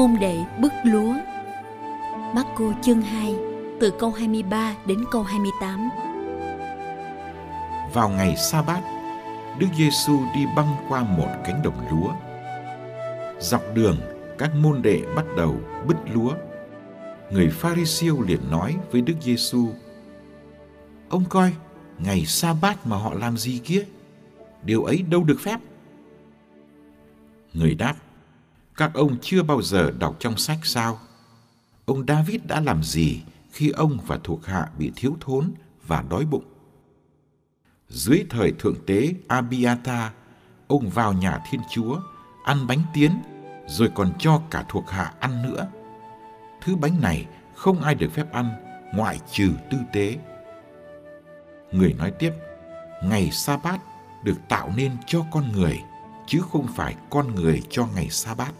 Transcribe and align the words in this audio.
Môn 0.00 0.16
đệ 0.20 0.44
bức 0.60 0.72
lúa 0.84 1.14
Marco 2.34 2.64
chương 2.82 3.02
2 3.02 3.34
từ 3.80 3.92
câu 3.98 4.10
23 4.10 4.74
đến 4.86 5.04
câu 5.10 5.22
28 5.22 5.90
Vào 7.94 8.08
ngày 8.08 8.36
sa 8.36 8.62
bát 8.62 8.82
Đức 9.58 9.66
Giêsu 9.78 10.18
đi 10.34 10.46
băng 10.56 10.76
qua 10.88 11.02
một 11.02 11.28
cánh 11.44 11.62
đồng 11.64 11.86
lúa. 11.90 12.12
Dọc 13.40 13.62
đường, 13.74 13.96
các 14.38 14.50
môn 14.54 14.82
đệ 14.82 15.02
bắt 15.16 15.24
đầu 15.36 15.56
bứt 15.86 15.96
lúa. 16.14 16.34
Người 17.30 17.48
Pharisêu 17.50 18.22
liền 18.22 18.50
nói 18.50 18.76
với 18.90 19.00
Đức 19.00 19.14
Giêsu: 19.20 19.68
Ông 21.08 21.24
coi, 21.28 21.52
ngày 21.98 22.24
sa 22.26 22.54
bát 22.62 22.86
mà 22.86 22.96
họ 22.96 23.14
làm 23.14 23.36
gì 23.36 23.60
kia? 23.64 23.84
Điều 24.62 24.84
ấy 24.84 25.02
đâu 25.10 25.24
được 25.24 25.40
phép. 25.40 25.60
Người 27.52 27.74
đáp: 27.74 27.94
các 28.80 28.94
ông 28.94 29.16
chưa 29.22 29.42
bao 29.42 29.62
giờ 29.62 29.90
đọc 29.98 30.16
trong 30.18 30.36
sách 30.36 30.58
sao? 30.62 30.98
Ông 31.84 32.04
David 32.08 32.40
đã 32.44 32.60
làm 32.60 32.82
gì 32.82 33.22
khi 33.52 33.70
ông 33.70 33.98
và 34.06 34.18
thuộc 34.24 34.46
hạ 34.46 34.68
bị 34.78 34.92
thiếu 34.96 35.16
thốn 35.20 35.52
và 35.86 36.04
đói 36.10 36.24
bụng? 36.24 36.44
Dưới 37.88 38.24
thời 38.30 38.52
thượng 38.52 38.74
tế 38.86 39.14
Abiata, 39.28 40.12
ông 40.68 40.90
vào 40.90 41.12
nhà 41.12 41.42
Thiên 41.50 41.60
Chúa, 41.70 42.00
ăn 42.44 42.66
bánh 42.66 42.82
tiến, 42.94 43.10
rồi 43.66 43.90
còn 43.94 44.12
cho 44.18 44.42
cả 44.50 44.64
thuộc 44.68 44.90
hạ 44.90 45.12
ăn 45.20 45.42
nữa. 45.42 45.68
Thứ 46.60 46.76
bánh 46.76 47.00
này 47.00 47.26
không 47.54 47.82
ai 47.82 47.94
được 47.94 48.12
phép 48.12 48.32
ăn 48.32 48.50
ngoại 48.94 49.20
trừ 49.32 49.50
tư 49.70 49.78
tế. 49.92 50.16
Người 51.72 51.92
nói 51.92 52.12
tiếp, 52.18 52.32
ngày 53.04 53.30
sa 53.30 53.56
bát 53.56 53.80
được 54.24 54.36
tạo 54.48 54.72
nên 54.76 54.92
cho 55.06 55.24
con 55.30 55.52
người, 55.52 55.80
chứ 56.26 56.40
không 56.52 56.66
phải 56.74 56.96
con 57.10 57.34
người 57.34 57.62
cho 57.70 57.86
ngày 57.94 58.08
sa 58.10 58.34
bát. 58.34 58.52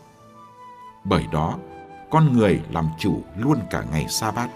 Bởi 1.04 1.24
đó, 1.32 1.58
con 2.10 2.32
người 2.32 2.60
làm 2.70 2.88
chủ 2.98 3.22
luôn 3.36 3.58
cả 3.70 3.84
ngày 3.92 4.06
sa 4.08 4.30
bát. 4.30 4.50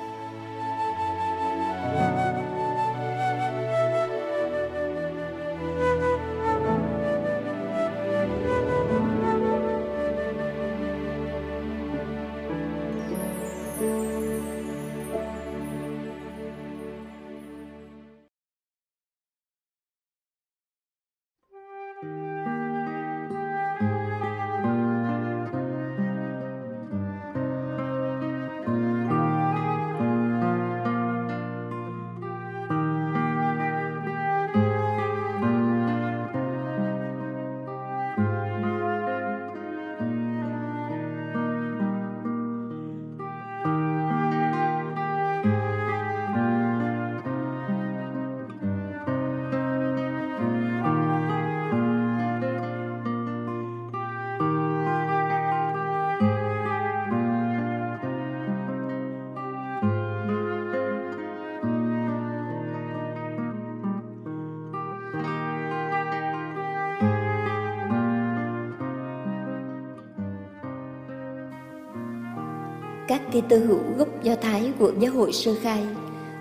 Các 73.14 73.22
Kitô 73.30 73.56
hữu 73.56 73.80
gốc 73.98 74.08
Do 74.22 74.34
Thái 74.34 74.72
của 74.78 74.92
giáo 74.98 75.12
hội 75.12 75.32
sơ 75.32 75.54
khai 75.62 75.86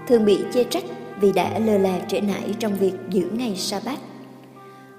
thường 0.07 0.25
bị 0.25 0.39
chê 0.53 0.63
trách 0.63 0.83
vì 1.19 1.31
đã 1.31 1.59
lơ 1.59 1.77
là 1.77 1.99
trễ 2.07 2.21
nải 2.21 2.55
trong 2.59 2.75
việc 2.75 2.93
giữ 3.09 3.29
ngày 3.33 3.55
sa 3.55 3.79
bát. 3.85 3.99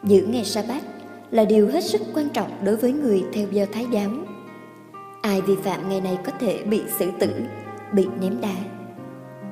Giữ 0.05 0.27
ngày 0.27 0.45
sa 0.45 0.63
bát 0.69 0.83
là 1.31 1.45
điều 1.45 1.69
hết 1.69 1.85
sức 1.85 2.03
quan 2.15 2.29
trọng 2.29 2.65
đối 2.65 2.77
với 2.77 2.93
người 2.93 3.25
theo 3.33 3.49
Do 3.51 3.65
Thái 3.73 3.87
giáo. 3.91 4.11
Ai 5.23 5.41
vi 5.41 5.57
phạm 5.63 5.89
ngày 5.89 6.01
này 6.01 6.19
có 6.25 6.33
thể 6.41 6.63
bị 6.63 6.83
xử 6.99 7.11
tử, 7.21 7.31
bị 7.93 8.07
ném 8.21 8.41
đá. 8.41 8.55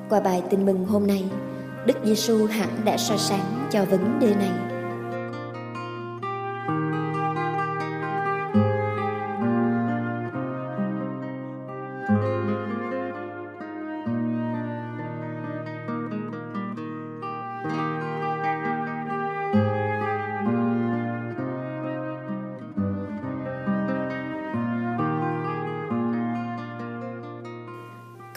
Qua 0.09 0.19
bài 0.19 0.43
tin 0.49 0.65
mừng 0.65 0.85
hôm 0.85 1.07
nay, 1.07 1.23
Đức 1.85 1.97
Giêsu 2.05 2.45
hẳn 2.45 2.69
đã 2.85 2.97
soi 2.97 3.17
sáng 3.17 3.67
cho 3.71 3.85
vấn 3.85 4.19
đề 4.19 4.35
này. 4.35 4.72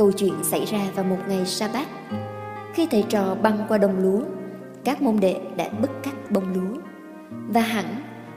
Câu 0.07 0.13
chuyện 0.13 0.35
xảy 0.43 0.65
ra 0.65 0.79
vào 0.95 1.05
một 1.05 1.17
ngày 1.29 1.47
sa 1.47 1.69
bát 1.75 1.89
Khi 2.75 2.87
thầy 2.91 3.05
trò 3.09 3.35
băng 3.35 3.59
qua 3.69 3.79
đồng 3.79 4.03
lúa, 4.03 4.21
Các 4.85 5.03
môn 5.03 5.21
đệ 5.21 5.41
đã 5.57 5.69
bứt 5.69 5.91
cắt 6.03 6.31
bông 6.31 6.45
lúa. 6.55 6.81
Và 7.49 7.61
hẳn, 7.61 7.85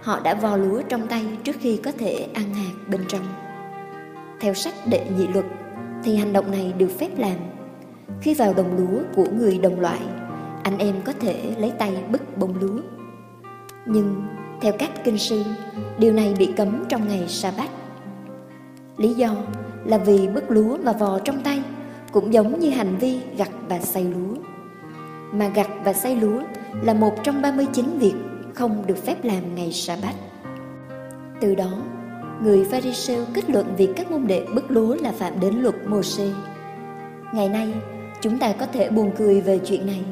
họ 0.02 0.20
đã 0.20 0.34
vò 0.34 0.58
lúa 0.58 0.82
trong 0.90 1.08
tay 1.08 1.26
trước 1.44 1.56
khi 1.60 1.80
có 1.84 1.92
thể 1.98 2.28
ăn 2.34 2.54
hạt 2.54 2.72
bên 2.88 3.02
trong. 3.08 3.22
Theo 4.40 4.54
sách 4.54 4.74
đệ 4.88 5.06
nhị 5.18 5.28
luật, 5.28 5.46
thì 6.04 6.16
hành 6.16 6.34
động 6.34 6.52
này 6.52 6.74
được 6.78 6.90
phép 7.00 7.10
làm. 7.18 7.38
Khi 8.22 8.34
vào 8.34 8.54
đồng 8.54 8.78
lúa 8.78 9.00
của 9.16 9.26
người 9.38 9.58
đồng 9.58 9.80
loại, 9.80 10.02
Anh 10.64 10.78
em 10.78 10.96
có 11.06 11.14
thể 11.20 11.56
lấy 11.58 11.72
tay 11.72 12.04
bứt 12.12 12.38
bông 12.38 12.60
lúa. 12.60 12.82
Nhưng, 13.86 14.28
theo 14.62 14.74
các 14.80 14.92
kinh 15.04 15.18
sư, 15.18 15.44
Điều 16.00 16.14
này 16.14 16.34
bị 16.40 16.50
cấm 16.58 16.84
trong 16.90 17.08
ngày 17.08 17.24
sa 17.28 17.52
bát 17.58 17.70
Lý 18.98 19.14
do 19.14 19.36
là 19.86 19.98
vì 19.98 20.28
bứt 20.28 20.52
lúa 20.52 20.78
và 20.84 20.92
vò 20.92 21.20
trong 21.20 21.42
tay 21.42 21.64
cũng 22.12 22.34
giống 22.34 22.60
như 22.60 22.70
hành 22.70 22.98
vi 22.98 23.20
gặt 23.38 23.50
và 23.70 23.80
xay 23.80 24.04
lúa. 24.04 24.36
Mà 25.32 25.48
gặt 25.48 25.68
và 25.84 25.94
xay 25.94 26.16
lúa 26.16 26.42
là 26.84 26.94
một 26.94 27.24
trong 27.24 27.42
39 27.42 27.86
việc 28.00 28.16
không 28.54 28.84
được 28.88 29.06
phép 29.06 29.24
làm 29.24 29.56
ngày 29.56 29.72
sa 29.72 29.98
bát. 30.02 30.16
Từ 31.42 31.56
đó, 31.56 31.72
người 32.44 32.66
Pharisêu 32.72 33.26
kết 33.34 33.50
luận 33.50 33.66
việc 33.78 33.90
các 33.96 34.12
môn 34.12 34.28
đệ 34.28 34.46
bứt 34.56 34.72
lúa 34.72 34.96
là 34.96 35.12
phạm 35.12 35.40
đến 35.40 35.56
luật 35.56 35.76
Mô-xê. 35.88 36.32
Ngày 37.34 37.50
nay, 37.50 37.74
chúng 38.22 38.40
ta 38.40 38.54
có 38.60 38.66
thể 38.66 38.90
buồn 38.90 39.12
cười 39.18 39.42
về 39.42 39.60
chuyện 39.66 39.86
này, 39.86 40.04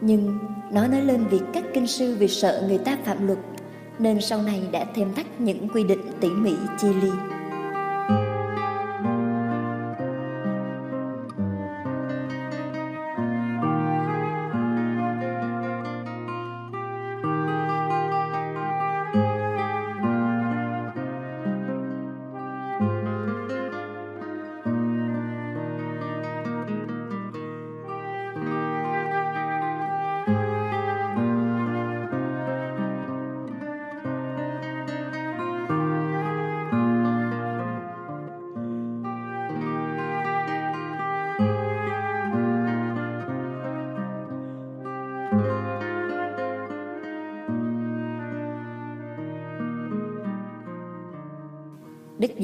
nhưng 0.00 0.38
Nó 0.74 0.86
nói 0.86 1.02
lên 1.02 1.26
việc 1.26 1.42
các 1.52 1.64
kinh 1.74 1.86
sư 1.86 2.16
vì 2.18 2.28
sợ 2.28 2.64
người 2.68 2.78
ta 2.78 2.96
phạm 3.04 3.26
luật 3.26 3.38
nên 3.98 4.20
sau 4.20 4.42
này 4.42 4.62
đã 4.72 4.84
thêm 4.94 5.14
thắt 5.14 5.40
những 5.40 5.68
quy 5.68 5.84
định 5.84 6.00
tỉ 6.20 6.28
mỉ 6.28 6.52
chi 6.78 6.88
li. 7.02 7.10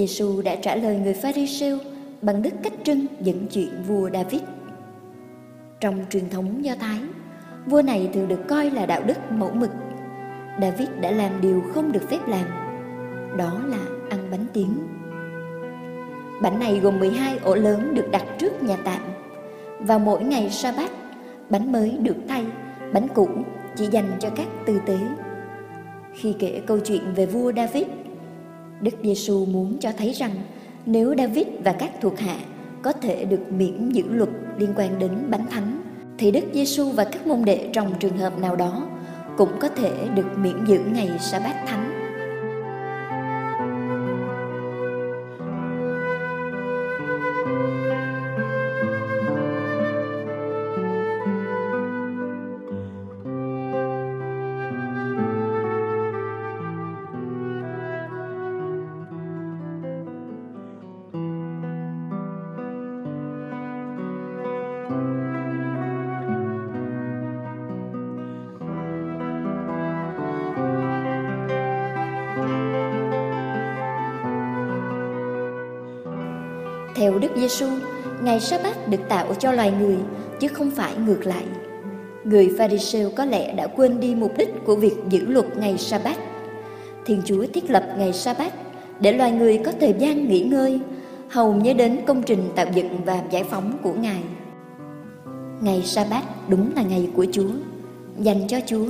Giêsu 0.01 0.43
đã 0.43 0.57
trả 0.57 0.75
lời 0.77 0.97
người 0.97 1.15
Pharisêu 1.15 1.79
bằng 2.23 2.43
đức 2.43 2.51
cách 2.63 2.73
trưng 2.85 3.07
dẫn 3.21 3.47
chuyện 3.53 3.83
vua 3.89 4.11
David. 4.11 4.41
Trong 5.81 6.05
truyền 6.11 6.31
thống 6.31 6.65
Do 6.65 6.75
Thái, 6.81 6.99
vua 7.67 7.83
này 7.83 8.11
thường 8.13 8.29
được 8.29 8.49
coi 8.49 8.71
là 8.71 8.87
đạo 8.87 9.03
đức 9.07 9.33
mẫu 9.33 9.51
mực. 9.55 9.71
David 10.61 10.89
đã 11.01 11.11
làm 11.11 11.41
điều 11.41 11.63
không 11.75 11.93
được 11.93 12.11
phép 12.11 12.19
làm, 12.29 12.45
đó 13.37 13.61
là 13.67 13.79
ăn 14.11 14.29
bánh 14.31 14.47
tiếng. 14.53 14.77
Bánh 16.43 16.59
này 16.61 16.81
gồm 16.83 16.99
12 16.99 17.39
ổ 17.39 17.55
lớn 17.55 17.95
được 17.95 18.11
đặt 18.11 18.25
trước 18.39 18.63
nhà 18.63 18.77
tạm. 18.85 19.01
Và 19.81 19.99
mỗi 19.99 20.23
ngày 20.25 20.51
sa 20.51 20.73
bát, 20.73 20.91
bánh 21.51 21.73
mới 21.73 21.99
được 22.03 22.17
thay, 22.29 22.45
bánh 22.93 23.09
cũ 23.15 23.29
chỉ 23.77 23.87
dành 23.87 24.11
cho 24.21 24.31
các 24.31 24.47
tư 24.67 24.81
tế. 24.87 24.99
Khi 26.15 26.35
kể 26.39 26.63
câu 26.67 26.79
chuyện 26.79 27.03
về 27.15 27.27
vua 27.27 27.53
David, 27.53 27.87
Đức 28.81 28.95
Giêsu 29.03 29.45
muốn 29.45 29.79
cho 29.81 29.91
thấy 29.99 30.13
rằng 30.13 30.31
nếu 30.87 31.15
David 31.19 31.47
và 31.65 31.73
các 31.73 31.91
thuộc 32.01 32.19
hạ 32.19 32.37
có 32.83 32.93
thể 32.93 33.25
được 33.25 33.53
miễn 33.53 33.89
giữ 33.93 34.03
luật 34.09 34.29
liên 34.59 34.71
quan 34.77 34.99
đến 34.99 35.11
bánh 35.31 35.47
thánh, 35.51 35.83
thì 36.19 36.31
Đức 36.31 36.45
Giêsu 36.53 36.91
và 36.91 37.05
các 37.05 37.27
môn 37.27 37.45
đệ 37.45 37.69
trong 37.73 37.95
trường 38.01 38.19
hợp 38.19 38.39
nào 38.39 38.57
đó 38.57 38.89
cũng 39.37 39.51
có 39.61 39.69
thể 39.69 39.91
được 40.15 40.27
miễn 40.37 40.65
giữ 40.67 40.81
ngày 40.93 41.11
sa 41.21 41.39
bát 41.39 41.65
thánh. 41.67 41.80
Theo 77.01 77.19
Đức 77.19 77.29
Giêsu, 77.37 77.67
ngày 78.23 78.41
sa 78.41 78.59
bát 78.65 78.89
được 78.89 79.01
tạo 79.09 79.35
cho 79.35 79.53
loài 79.53 79.73
người 79.81 79.97
chứ 80.41 80.49
không 80.49 80.71
phải 80.71 80.95
ngược 81.07 81.27
lại. 81.27 81.45
Người 82.25 82.55
Pharisêu 82.59 83.11
có 83.17 83.25
lẽ 83.25 83.53
đã 83.53 83.67
quên 83.67 84.01
đi 84.01 84.15
mục 84.15 84.33
đích 84.39 84.49
của 84.65 84.77
việc 84.77 84.97
giữ 85.09 85.27
luật 85.27 85.57
ngày 85.57 85.79
sa 85.79 86.01
bát. 86.05 86.17
Thiên 87.07 87.23
Chúa 87.25 87.47
thiết 87.55 87.71
lập 87.71 87.85
ngày 87.99 88.13
sa 88.13 88.35
bát 88.39 88.53
để 89.01 89.13
loài 89.13 89.33
người 89.33 89.59
có 89.65 89.73
thời 89.81 89.95
gian 89.99 90.29
nghỉ 90.29 90.41
ngơi, 90.41 90.81
hầu 91.31 91.55
nhớ 91.55 91.73
đến 91.73 92.01
công 92.07 92.23
trình 92.23 92.49
tạo 92.57 92.67
dựng 92.75 93.05
và 93.05 93.23
giải 93.31 93.45
phóng 93.45 93.79
của 93.83 93.93
Ngài. 93.93 94.23
Ngày 95.61 95.83
sa 95.83 96.07
bát 96.11 96.49
đúng 96.49 96.71
là 96.77 96.83
ngày 96.83 97.11
của 97.17 97.27
Chúa, 97.33 97.51
dành 98.19 98.47
cho 98.49 98.59
Chúa, 98.67 98.87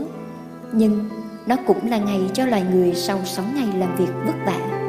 nhưng 0.73 1.09
nó 1.47 1.57
cũng 1.67 1.91
là 1.91 1.99
ngày 1.99 2.21
cho 2.35 2.47
loài 2.47 2.65
người 2.73 2.95
sau 2.95 3.19
6 3.25 3.45
ngày 3.55 3.69
làm 3.79 3.97
việc 3.97 4.11
vất 4.27 4.35
vả. 4.47 4.80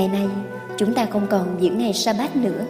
Ngày 0.00 0.08
nay, 0.08 0.28
chúng 0.76 0.94
ta 0.94 1.06
không 1.06 1.26
còn 1.30 1.56
những 1.60 1.78
ngày 1.78 1.92
sa 1.94 2.12
bát 2.12 2.36
nữa, 2.36 2.66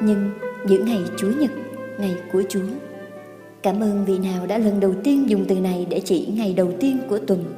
nhưng 0.00 0.30
những 0.66 0.84
ngày 0.84 1.00
Chúa 1.16 1.30
Nhật, 1.40 1.50
ngày 1.98 2.16
của 2.32 2.42
Chúa. 2.48 2.66
Cảm 3.62 3.80
ơn 3.80 4.04
vị 4.04 4.18
nào 4.18 4.46
đã 4.46 4.58
lần 4.58 4.80
đầu 4.80 4.94
tiên 5.04 5.30
dùng 5.30 5.44
từ 5.48 5.60
này 5.60 5.86
để 5.90 6.00
chỉ 6.04 6.28
ngày 6.36 6.54
đầu 6.54 6.72
tiên 6.80 6.98
của 7.08 7.18
tuần. 7.18 7.54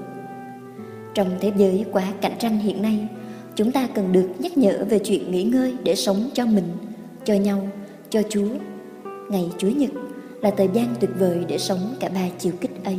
Trong 1.15 1.31
thế 1.41 1.53
giới 1.57 1.85
quá 1.93 2.13
cạnh 2.21 2.33
tranh 2.39 2.59
hiện 2.59 2.83
nay, 2.83 3.09
chúng 3.55 3.73
ta 3.73 3.89
cần 3.95 4.13
được 4.13 4.29
nhắc 4.39 4.59
nhở 4.59 4.85
về 4.89 4.99
chuyện 4.99 5.31
nghỉ 5.31 5.45
ngơi 5.45 5.75
để 5.85 5.95
sống 5.95 6.31
cho 6.35 6.47
mình, 6.47 6.69
cho 7.25 7.35
nhau, 7.35 7.69
cho 8.11 8.23
Chúa. 8.29 8.49
Ngày 9.31 9.51
Chúa 9.59 9.71
Nhật 9.71 9.91
là 10.41 10.51
thời 10.51 10.69
gian 10.73 10.87
tuyệt 11.01 11.11
vời 11.19 11.45
để 11.49 11.59
sống 11.59 11.95
cả 12.01 12.09
ba 12.15 12.29
chiều 12.39 12.53
kích 12.61 12.85
ấy. 12.85 12.99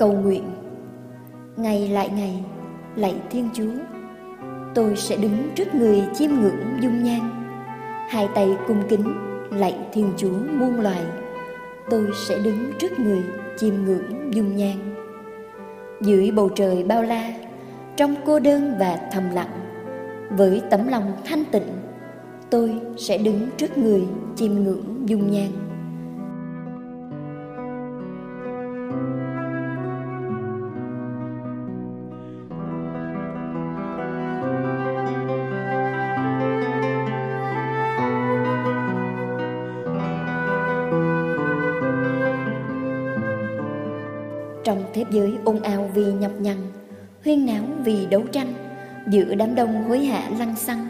Cầu 0.00 0.12
nguyện. 0.12 0.44
Ngày 1.56 1.88
lại 1.88 2.10
ngày, 2.16 2.44
lạy 2.96 3.14
thiên 3.30 3.48
chúa, 3.54 3.72
tôi 4.74 4.96
sẽ 4.96 5.16
đứng 5.16 5.36
trước 5.54 5.74
người 5.74 6.02
chiêm 6.14 6.30
ngưỡng 6.30 6.82
dung 6.82 7.02
nhan. 7.04 7.20
Hai 8.08 8.28
tay 8.34 8.56
cung 8.66 8.82
kính, 8.88 9.14
lạy 9.50 9.76
thiên 9.92 10.12
chúa 10.16 10.38
muôn 10.58 10.80
loài, 10.80 11.02
tôi 11.90 12.06
sẽ 12.28 12.38
đứng 12.38 12.72
trước 12.78 12.98
người 12.98 13.22
chiêm 13.56 13.74
ngưỡng 13.84 14.34
dung 14.34 14.56
nhan. 14.56 14.76
Dưới 16.00 16.30
bầu 16.30 16.48
trời 16.48 16.84
bao 16.84 17.02
la, 17.02 17.32
trong 17.96 18.14
cô 18.26 18.38
đơn 18.40 18.74
và 18.78 18.98
thầm 19.12 19.30
lặng, 19.34 19.60
với 20.30 20.62
tấm 20.70 20.88
lòng 20.88 21.12
thanh 21.24 21.44
tịnh, 21.52 21.68
tôi 22.50 22.80
sẽ 22.96 23.18
đứng 23.18 23.48
trước 23.56 23.78
người 23.78 24.02
chiêm 24.36 24.52
ngưỡng 24.54 24.84
dung 25.06 25.30
nhan. 25.30 25.69
Vì 45.94 46.04
nhọc 46.12 46.40
nhằn, 46.40 46.56
huyên 47.24 47.46
náo 47.46 47.64
vì 47.84 48.06
đấu 48.06 48.22
tranh, 48.32 48.52
giữa 49.10 49.34
đám 49.34 49.54
đông 49.54 49.84
hối 49.84 50.04
hả 50.04 50.30
lăng 50.38 50.56
xăng, 50.56 50.88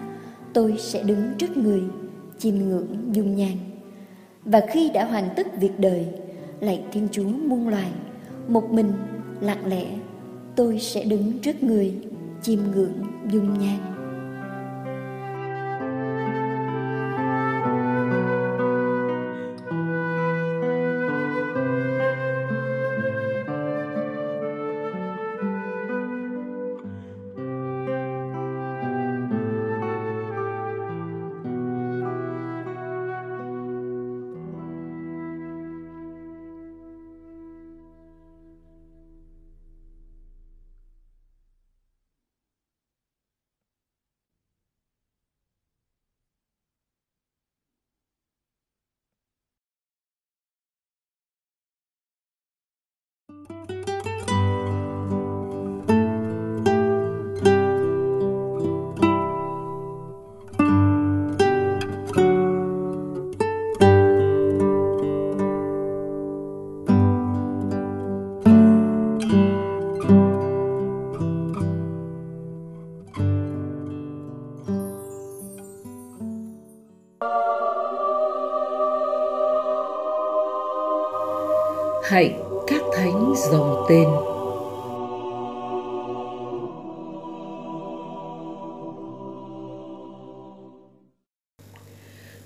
tôi 0.53 0.75
sẽ 0.79 1.03
đứng 1.03 1.23
trước 1.39 1.57
người, 1.57 1.83
chiêm 2.39 2.55
ngưỡng 2.55 2.87
dung 3.13 3.37
nhan. 3.37 3.57
Và 4.45 4.61
khi 4.71 4.91
đã 4.95 5.05
hoàn 5.05 5.29
tất 5.37 5.61
việc 5.61 5.81
đời, 5.81 6.07
lạy 6.61 6.83
Thiên 6.93 7.09
Chúa 7.13 7.29
muôn 7.29 7.69
loài, 7.69 7.91
một 8.49 8.71
mình 8.71 8.93
lặng 9.41 9.67
lẽ, 9.67 9.85
tôi 10.57 10.79
sẽ 10.79 11.05
đứng 11.05 11.39
trước 11.39 11.63
người, 11.63 11.95
chiêm 12.43 12.59
ngưỡng 12.75 13.03
dung 13.31 13.59
nhan. 13.59 13.79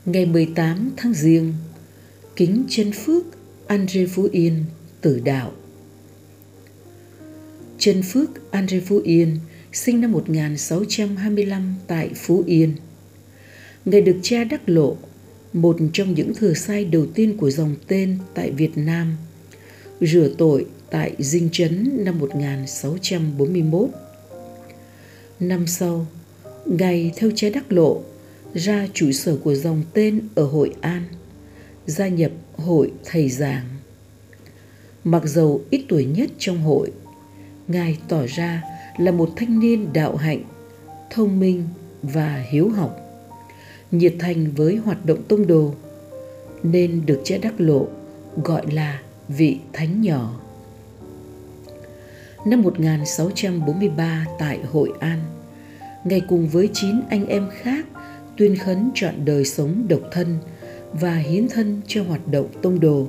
Ngày 0.06 0.26
18 0.26 0.90
tháng 0.96 1.14
Giêng, 1.14 1.52
kính 2.37 2.64
chân 2.68 2.92
phước 2.92 3.25
Andre 3.66 4.06
Phú 4.06 4.28
Yên 4.32 4.64
tử 5.00 5.20
đạo. 5.25 5.52
Chân 7.78 8.02
Phước 8.02 8.50
Andre 8.50 8.80
Phú 8.80 9.00
Yên 9.04 9.38
sinh 9.73 10.00
năm 10.00 10.12
1625 10.12 11.75
tại 11.87 12.11
Phú 12.14 12.42
Yên. 12.46 12.73
Ngài 13.84 14.00
được 14.00 14.16
cha 14.23 14.44
đắc 14.44 14.68
lộ, 14.68 14.96
một 15.52 15.76
trong 15.92 16.14
những 16.14 16.34
thừa 16.34 16.54
sai 16.54 16.84
đầu 16.84 17.06
tiên 17.14 17.37
của 17.37 17.50
dòng 17.50 17.76
tên 17.87 18.18
tại 18.34 18.50
Việt 18.50 18.73
Nam– 18.76 19.16
rửa 20.00 20.28
tội 20.38 20.66
tại 20.90 21.12
Dinh 21.18 21.49
Trấn 21.52 22.04
năm 22.04 22.18
1641. 22.18 23.88
Năm 25.40 25.66
sau, 25.66 26.06
Ngài 26.66 27.12
theo 27.16 27.30
cha 27.34 27.49
đắc 27.54 27.73
lộ 27.73 28.02
ra 28.54 28.87
trụ 28.92 29.12
sở 29.12 29.37
của 29.44 29.54
dòng 29.54 29.82
tên 29.92 30.28
ở 30.34 30.44
Hội 30.44 30.75
An, 30.80 31.02
gia 31.87 32.08
nhập 32.08 32.30
hội 32.56 32.92
thầy 33.04 33.28
giảng. 33.28 33.64
Mặc 35.04 35.23
dầu 35.25 35.62
ít 35.70 35.84
tuổi 35.88 36.04
nhất 36.04 36.30
trong 36.38 36.62
hội, 36.62 36.92
Ngài 37.68 37.99
tỏ 38.08 38.26
ra 38.26 38.62
là 38.99 39.11
một 39.11 39.30
thanh 39.37 39.58
niên 39.58 39.92
đạo 39.92 40.16
hạnh, 40.16 40.42
thông 41.11 41.40
minh 41.40 41.68
và 42.02 42.44
hiếu 42.50 42.68
học, 42.68 43.00
nhiệt 43.90 44.14
thành 44.18 44.52
với 44.56 44.76
hoạt 44.76 45.06
động 45.06 45.23
tông 45.28 45.46
đồ, 45.46 45.75
nên 46.62 47.06
được 47.06 47.20
cha 47.25 47.37
đắc 47.42 47.54
lộ 47.58 47.87
gọi 48.44 48.73
là 48.73 49.02
vị 49.28 49.58
thánh 49.73 50.02
nhỏ. 50.02 50.40
Năm 52.46 52.62
1643 52.62 54.26
tại 54.38 54.58
Hội 54.73 54.92
An, 55.00 55.20
Ngài 56.04 56.20
cùng 56.28 56.49
với 56.49 56.70
chín 56.73 57.00
anh 57.11 57.26
em 57.26 57.49
khác 57.52 57.87
tuyên 58.36 58.56
khấn 58.56 58.90
chọn 58.94 59.14
đời 59.24 59.44
sống 59.44 59.86
độc 59.88 60.00
thân 60.12 60.38
và 60.92 61.14
hiến 61.14 61.48
thân 61.48 61.80
cho 61.86 62.02
hoạt 62.02 62.28
động 62.28 62.46
tông 62.62 62.80
đồ. 62.80 63.06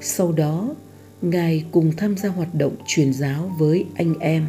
Sau 0.00 0.32
đó, 0.32 0.74
Ngài 1.22 1.64
cùng 1.72 1.92
tham 1.96 2.16
gia 2.16 2.28
hoạt 2.28 2.54
động 2.54 2.76
truyền 2.86 3.12
giáo 3.12 3.52
với 3.58 3.86
anh 3.94 4.14
em. 4.18 4.46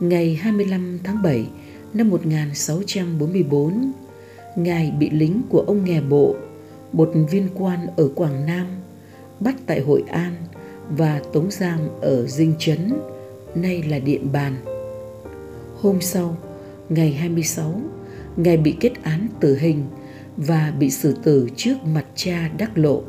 Ngày 0.00 0.34
25 0.34 0.98
tháng 1.04 1.22
7 1.22 1.46
năm 1.94 2.10
1644, 2.10 3.92
Ngài 4.56 4.90
bị 4.90 5.10
lính 5.10 5.42
của 5.48 5.64
ông 5.66 5.84
nghè 5.84 6.00
bộ, 6.00 6.34
một 6.92 7.12
viên 7.30 7.48
quan 7.54 7.86
ở 7.96 8.08
Quảng 8.14 8.46
Nam, 8.46 8.66
bắt 9.40 9.54
tại 9.66 9.80
Hội 9.80 10.02
An 10.08 10.34
và 10.90 11.22
tống 11.32 11.50
giam 11.50 11.80
ở 12.00 12.26
Dinh 12.26 12.54
Trấn, 12.58 12.92
nay 13.54 13.82
là 13.82 13.98
Điện 13.98 14.32
Bàn. 14.32 14.56
Hôm 15.80 16.00
sau, 16.00 16.36
ngày 16.88 17.12
26, 17.12 17.80
Ngài 18.36 18.56
bị 18.56 18.76
kết 18.80 18.92
án 19.02 19.28
tử 19.40 19.58
hình 19.60 19.84
và 20.36 20.72
bị 20.78 20.90
xử 20.90 21.16
tử 21.22 21.48
trước 21.56 21.74
mặt 21.94 22.04
cha 22.14 22.50
Đắc 22.58 22.78
Lộ. 22.78 23.02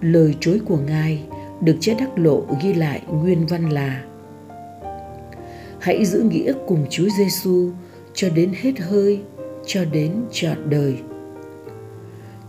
Lời 0.00 0.34
chối 0.40 0.60
của 0.64 0.78
Ngài 0.78 1.22
được 1.60 1.76
cha 1.80 1.92
Đắc 1.98 2.18
Lộ 2.18 2.42
ghi 2.62 2.74
lại 2.74 3.02
nguyên 3.10 3.46
văn 3.46 3.70
là 3.70 4.04
Hãy 5.80 6.04
giữ 6.04 6.20
nghĩa 6.20 6.52
cùng 6.66 6.86
Chúa 6.90 7.08
Giêsu 7.18 7.70
cho 8.14 8.28
đến 8.28 8.52
hết 8.60 8.78
hơi, 8.78 9.20
cho 9.66 9.84
đến 9.84 10.12
trọn 10.32 10.70
đời. 10.70 10.96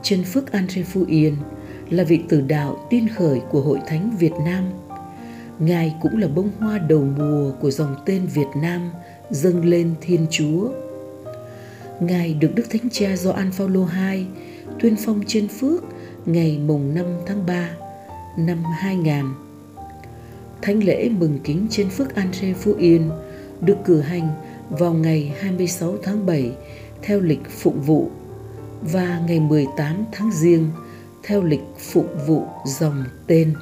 Chân 0.03 0.23
Phước 0.23 0.51
Andre 0.51 0.83
Phu 0.83 1.05
Yên– 1.07 1.35
là 1.89 2.03
vị 2.03 2.21
tử 2.29 2.41
đạo 2.41 2.87
tin 2.89 3.07
khởi 3.07 3.41
của 3.49 3.61
Hội 3.61 3.79
Thánh 3.87 4.17
Việt 4.19 4.33
Nam. 4.45 4.63
Ngài 5.59 5.95
cũng 6.01 6.17
là 6.17 6.27
bông 6.27 6.51
hoa 6.59 6.77
đầu 6.77 7.05
mùa 7.17 7.51
của 7.61 7.71
dòng 7.71 7.95
tên 8.05 8.25
Việt 8.25 8.47
Nam 8.61 8.89
dâng 9.31 9.65
lên 9.65 9.95
Thiên 10.01 10.25
Chúa. 10.29 10.69
Ngài 11.99 12.33
được 12.33 12.51
Đức 12.55 12.63
Thánh 12.69 12.89
Cha 12.91 13.15
Gioan 13.15 13.51
Phaolô 13.51 13.87
II 14.11 14.25
tuyên 14.79 14.95
phong 15.05 15.21
trên 15.27 15.47
phước 15.47 15.83
ngày 16.25 16.59
mùng 16.67 16.95
5 16.95 17.05
tháng 17.25 17.45
3 17.45 17.69
năm 18.37 18.63
2000. 18.77 19.25
Thánh 20.61 20.83
lễ 20.83 21.09
mừng 21.09 21.39
kính 21.43 21.67
trên 21.69 21.89
phước 21.89 22.15
Andre 22.15 22.53
Phú 22.53 22.73
Yên 22.73 23.09
được 23.61 23.77
cử 23.85 24.01
hành 24.01 24.29
vào 24.69 24.93
ngày 24.93 25.33
26 25.39 25.97
tháng 26.03 26.25
7 26.25 26.51
theo 27.01 27.19
lịch 27.19 27.49
phụng 27.49 27.81
vụ 27.81 28.09
và 28.81 29.21
ngày 29.27 29.39
18 29.39 30.05
tháng 30.11 30.31
Giêng 30.31 30.69
theo 31.23 31.43
lịch 31.43 31.63
phụng 31.77 32.07
vụ 32.27 32.45
dòng 32.65 33.03
tên 33.27 33.53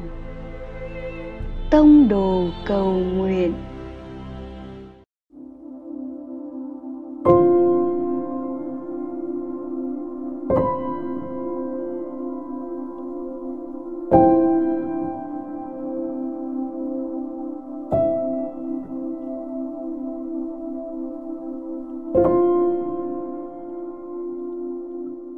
tông 1.70 2.08
đồ 2.08 2.44
cầu 2.66 2.92
nguyện. 2.92 3.52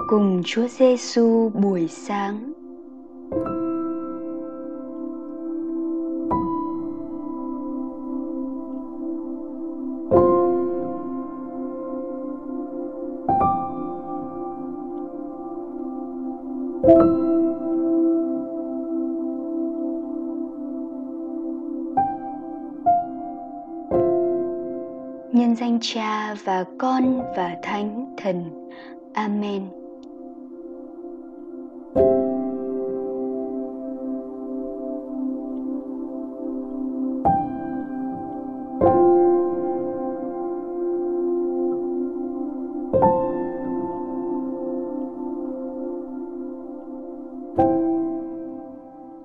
Cùng 0.09 0.43
Chúa 0.45 0.67
Giêsu 0.69 1.51
buổi 1.55 1.89
sáng. 1.89 2.64
Cha 25.87 26.35
và 26.45 26.65
Con 26.79 27.23
và 27.37 27.57
Thánh 27.63 28.15
Thần. 28.17 28.45
Amen. 29.13 29.63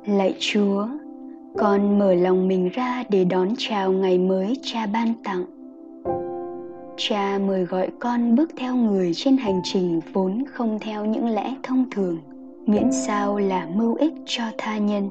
Lạy 0.05 0.35
Chúa, 0.39 0.87
con 1.57 1.99
mở 1.99 2.13
lòng 2.13 2.47
mình 2.47 2.69
ra 2.73 3.03
để 3.09 3.23
đón 3.25 3.47
chào 3.57 3.91
ngày 3.91 4.17
mới 4.17 4.57
Cha 4.63 4.85
ban 4.85 5.13
tặng. 5.23 5.58
Cha 7.01 7.39
mời 7.47 7.63
gọi 7.65 7.89
con 7.99 8.35
bước 8.35 8.49
theo 8.57 8.75
người 8.75 9.11
trên 9.13 9.37
hành 9.37 9.61
trình 9.63 9.99
vốn 10.13 10.43
không 10.53 10.79
theo 10.79 11.05
những 11.05 11.27
lẽ 11.27 11.55
thông 11.63 11.89
thường, 11.91 12.17
miễn 12.65 12.91
sao 12.91 13.37
là 13.37 13.67
mưu 13.75 13.95
ích 13.95 14.13
cho 14.25 14.43
tha 14.57 14.77
nhân. 14.77 15.09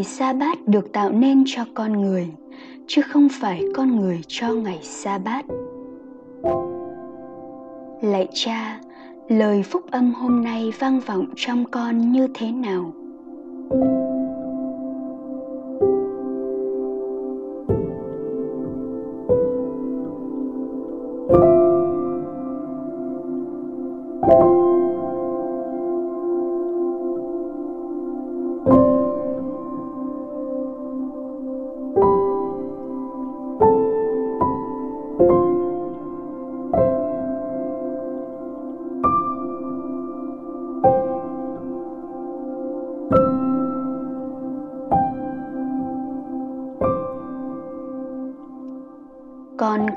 Ngày 0.00 0.04
sa 0.04 0.32
bát 0.32 0.68
được 0.68 0.92
tạo 0.92 1.10
nên 1.10 1.44
cho 1.46 1.64
con 1.74 1.92
người, 1.92 2.28
chứ 2.86 3.02
không 3.02 3.28
phải 3.28 3.64
con 3.74 4.00
người 4.00 4.20
cho 4.28 4.52
ngày 4.52 4.78
sa 4.82 5.18
bát 5.18 5.44
lạy 8.02 8.28
cha, 8.34 8.80
lời 9.28 9.62
phúc 9.62 9.82
âm 9.90 10.14
hôm 10.14 10.44
nay 10.44 10.72
vang 10.78 11.00
vọng 11.00 11.26
trong 11.36 11.64
con 11.70 12.12
như 12.12 12.28
thế 12.34 12.52
nào? 12.52 12.92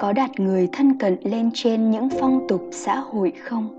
Có 0.03 0.13
đặt 0.13 0.39
người 0.39 0.69
thân 0.71 0.97
cận 0.97 1.17
lên 1.23 1.49
trên 1.53 1.91
những 1.91 2.07
phong 2.19 2.47
tục 2.47 2.61
xã 2.71 2.99
hội 2.99 3.33
không? 3.43 3.69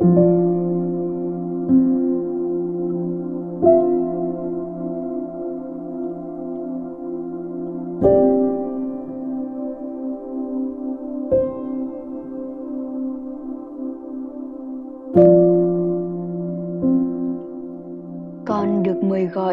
con 0.00 0.29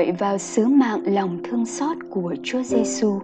gọi 0.08 0.16
vào 0.16 0.38
sứ 0.38 0.68
mạng 0.68 1.02
lòng 1.06 1.40
thương 1.44 1.66
xót 1.66 1.98
của 2.10 2.36
Chúa 2.44 2.64
Giêsu. 2.64 3.20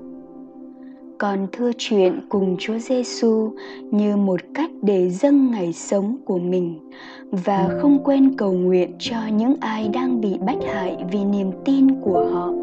Con 1.18 1.48
thưa 1.52 1.72
chuyện 1.78 2.20
cùng 2.30 2.56
Chúa 2.60 2.78
Giêsu 2.78 3.52
như 3.92 4.18
một 4.18 4.40
cách 4.54 4.70
để 4.82 5.10
dâng 5.10 5.52
ngày 5.52 5.74
sống 5.74 6.18
của 6.26 6.38
mình 6.38 6.80
và 7.32 7.70
không 7.82 8.04
quên 8.04 8.38
cầu 8.38 8.52
nguyện 8.52 8.92
cho 9.00 9.18
những 9.34 9.56
ai 9.60 9.90
đang 9.94 10.22
bị 10.22 10.38
bách 10.46 10.64
hại 10.74 10.98
vì 11.12 11.26
niềm 11.26 11.52
tin 11.66 12.02
của 12.02 12.30
họ. 12.34 12.63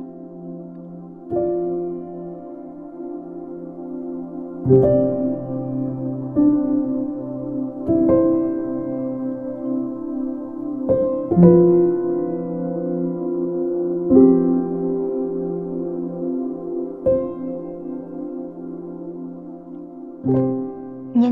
Nhân 4.71 4.83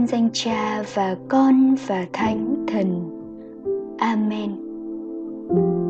danh 0.08 0.30
Cha 0.34 0.84
và 0.94 1.16
Con 1.28 1.76
và 1.88 2.06
Thánh 2.14 2.66
Thần. 2.68 3.10
Amen. 4.00 4.52
thank 5.50 5.60
you. 5.60 5.90